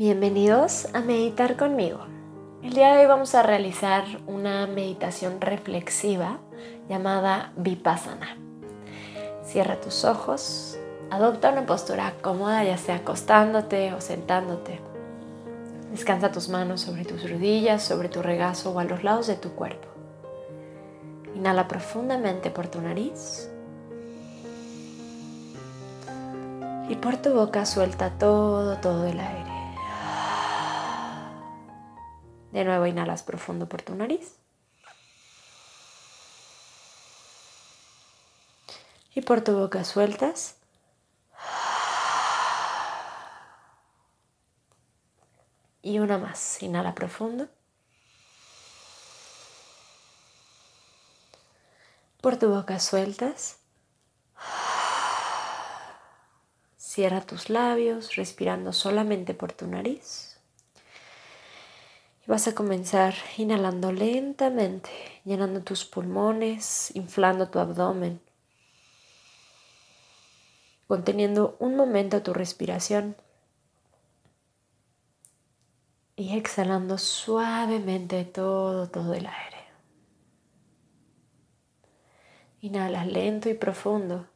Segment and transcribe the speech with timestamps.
[0.00, 1.98] Bienvenidos a meditar conmigo.
[2.62, 6.38] El día de hoy vamos a realizar una meditación reflexiva
[6.88, 8.38] llamada Vipassana.
[9.44, 10.78] Cierra tus ojos,
[11.10, 14.80] adopta una postura cómoda, ya sea acostándote o sentándote.
[15.90, 19.50] Descansa tus manos sobre tus rodillas, sobre tu regazo o a los lados de tu
[19.50, 19.88] cuerpo.
[21.34, 23.50] Inhala profundamente por tu nariz.
[26.88, 29.39] Y por tu boca suelta todo, todo el aire.
[32.52, 34.34] De nuevo inhalas profundo por tu nariz.
[39.14, 40.56] Y por tu boca sueltas.
[45.82, 46.62] Y una más.
[46.62, 47.48] Inhala profundo.
[52.20, 53.56] Por tu boca sueltas.
[56.76, 60.29] Cierra tus labios respirando solamente por tu nariz.
[62.30, 64.88] Vas a comenzar inhalando lentamente,
[65.24, 68.20] llenando tus pulmones, inflando tu abdomen,
[70.86, 73.16] conteniendo un momento tu respiración
[76.14, 79.64] y exhalando suavemente todo, todo el aire.
[82.60, 84.28] Inhala lento y profundo.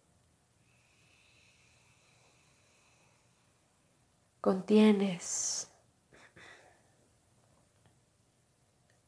[4.41, 5.71] Contienes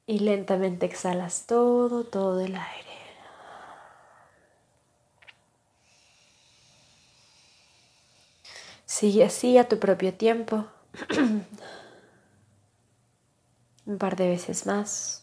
[0.07, 2.87] Y lentamente exhalas todo, todo el aire.
[8.85, 10.65] Sigue así a tu propio tiempo.
[13.87, 15.23] Un par de veces más.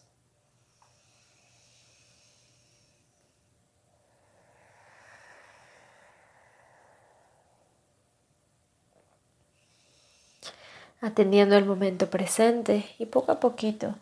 [11.00, 13.94] atendiendo el momento presente y poco a poquito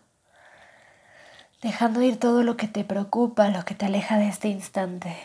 [1.62, 5.16] dejando ir todo lo que te preocupa, lo que te aleja de este instante.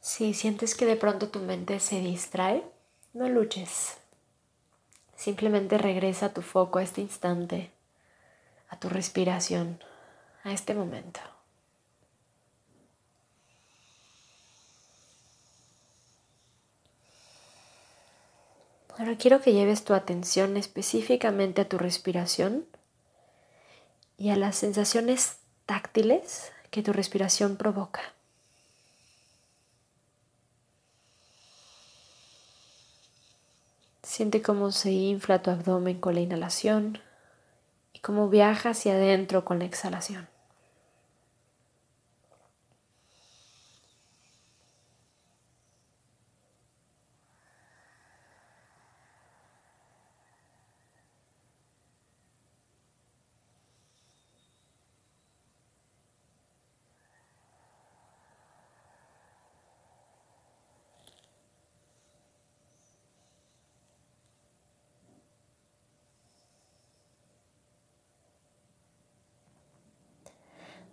[0.00, 2.62] Si sientes que de pronto tu mente se distrae,
[3.14, 3.96] no luches.
[5.16, 7.70] Simplemente regresa tu foco a este instante,
[8.68, 9.80] a tu respiración
[10.44, 11.20] a este momento.
[18.96, 22.64] Ahora quiero que lleves tu atención específicamente a tu respiración
[24.16, 28.02] y a las sensaciones táctiles que tu respiración provoca.
[34.04, 37.00] Siente cómo se infla tu abdomen con la inhalación
[37.92, 40.33] y cómo viaja hacia adentro con la exhalación.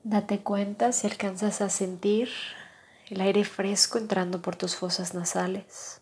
[0.04, 2.30] Date cuenta si alcanzas a sentir
[3.10, 6.02] el aire fresco entrando por tus fosas nasales.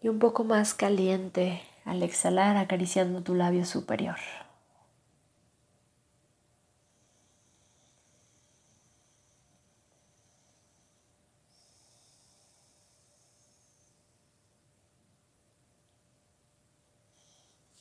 [0.00, 4.18] Y un poco más caliente al exhalar acariciando tu labio superior.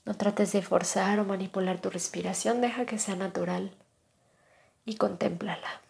[0.05, 3.71] No trates de forzar o manipular tu respiración, deja que sea natural
[4.85, 5.81] y contémplala.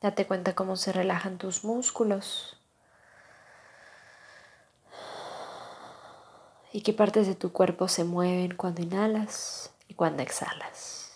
[0.00, 2.61] Date cuenta cómo se relajan tus músculos.
[6.72, 11.12] Y qué partes de tu cuerpo se mueven cuando inhalas y cuando exhalas.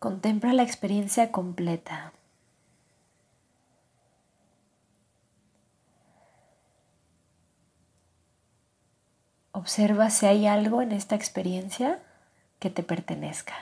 [0.00, 2.12] Contempla la experiencia completa.
[9.62, 12.02] Observa si hay algo en esta experiencia
[12.58, 13.54] que te pertenezca.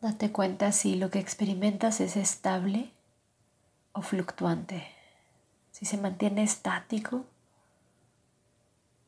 [0.00, 2.92] Date cuenta si lo que experimentas es estable
[3.90, 4.86] o fluctuante,
[5.72, 7.24] si se mantiene estático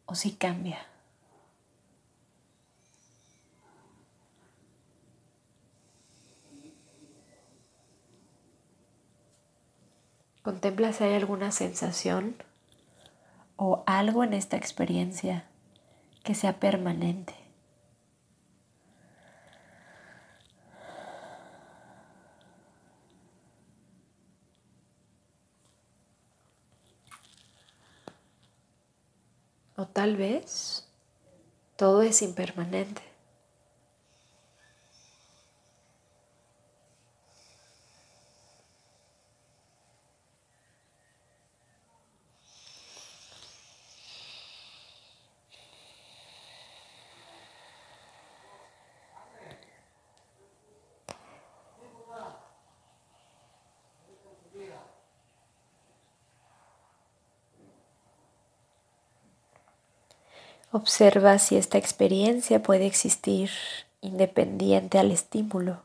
[0.08, 0.78] o si cambia.
[10.42, 12.36] Contempla si hay alguna sensación
[13.56, 15.44] o algo en esta experiencia
[16.24, 17.37] que sea permanente.
[29.78, 30.84] O tal vez
[31.76, 33.00] todo es impermanente.
[60.70, 63.50] Observa si esta experiencia puede existir
[64.02, 65.80] independiente al estímulo.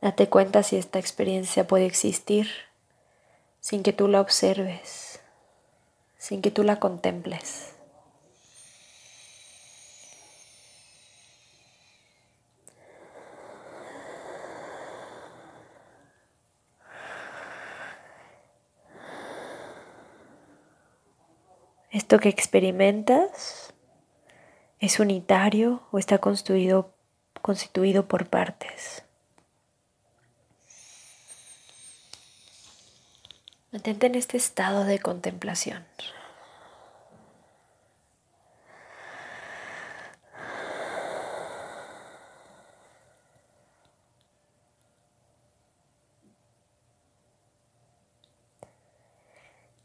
[0.00, 2.48] Date cuenta si esta experiencia puede existir
[3.60, 5.20] sin que tú la observes,
[6.16, 7.73] sin que tú la contemples.
[21.94, 23.72] ¿Esto que experimentas
[24.80, 26.92] es unitario o está constituido,
[27.40, 29.04] constituido por partes?
[33.70, 35.86] Mantente en este estado de contemplación.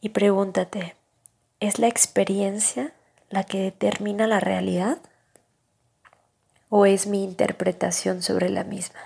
[0.02, 0.96] Y pregúntate,
[1.62, 2.94] ¿Es la experiencia
[3.30, 5.00] la que determina la realidad?
[6.70, 9.00] ¿O es mi interpretación sobre la misma?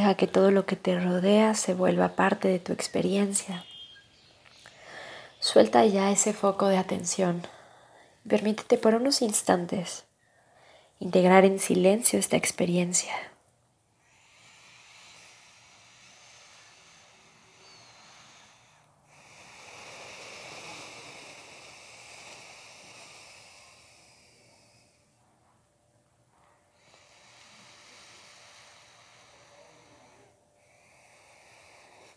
[0.00, 3.66] Deja que todo lo que te rodea se vuelva parte de tu experiencia.
[5.40, 7.42] Suelta ya ese foco de atención.
[8.26, 10.06] Permítete por unos instantes
[11.00, 13.12] integrar en silencio esta experiencia.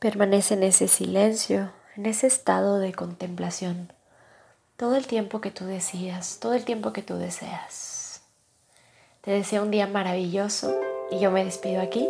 [0.03, 3.93] Permanece en ese silencio, en ese estado de contemplación,
[4.75, 8.21] todo el tiempo que tú decías, todo el tiempo que tú deseas.
[9.21, 10.75] Te deseo un día maravilloso
[11.09, 12.09] y yo me despido aquí.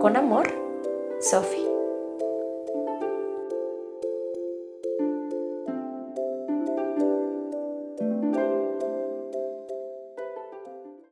[0.00, 0.52] Con amor,
[1.20, 1.65] Sophie.